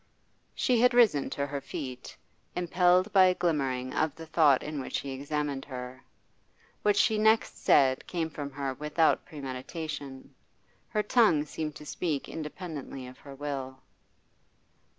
She 0.55 0.81
had 0.81 0.95
risen 0.95 1.29
to 1.29 1.45
her 1.45 1.61
feet, 1.61 2.17
impelled 2.55 3.13
by 3.13 3.25
a 3.25 3.35
glimmering 3.35 3.93
of 3.93 4.15
the 4.15 4.25
thought 4.25 4.63
in 4.63 4.81
which 4.81 4.97
he 5.01 5.11
examined 5.11 5.63
her. 5.65 6.03
What 6.81 6.97
she 6.97 7.19
next 7.19 7.63
said 7.63 8.07
came 8.07 8.31
from 8.31 8.49
her 8.49 8.73
without 8.73 9.25
premeditation. 9.27 10.33
Her 10.87 11.03
tongue 11.03 11.45
seemed 11.45 11.75
to 11.75 11.85
speak 11.85 12.27
independently 12.27 13.05
of 13.05 13.19
her 13.19 13.35
will. 13.35 13.77